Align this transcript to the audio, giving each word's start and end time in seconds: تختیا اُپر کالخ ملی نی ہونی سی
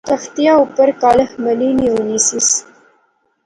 تختیا 0.09 0.53
اُپر 0.63 0.89
کالخ 1.01 1.29
ملی 1.43 1.69
نی 1.77 1.87
ہونی 1.93 2.17
سی 2.27 2.39